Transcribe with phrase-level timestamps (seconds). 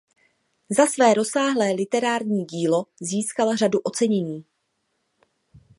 [0.69, 4.45] Za své rozsáhlé literární dílo získal řadu ocenění.